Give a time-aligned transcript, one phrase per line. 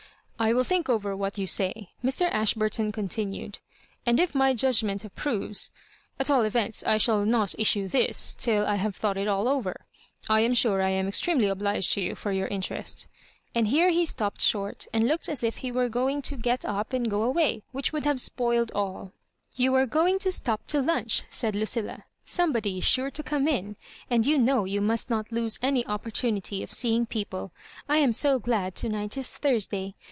[0.39, 2.27] "I will think over what you say," Mr.
[2.31, 3.59] Ashburton continued;^
[4.07, 5.69] and if my judgment approves
[6.19, 9.85] At all events I shall not issue M»~till I have thought it all over.
[10.27, 13.05] I am sure I am extremely obliged to you for yotir interest*'
[13.53, 16.91] And here he stopped short, and looked as if he were going to get up
[16.91, 19.13] and go away, which would have spoiled all
[19.55, 23.47] Tou are going to stop to lunch," said Lu dlla;'' somebody is sure to come
[23.47, 23.77] in.
[24.09, 27.51] And you know you must not lose auy opportunity of see ing people.
[27.87, 29.93] I am so glad to night is Thursday.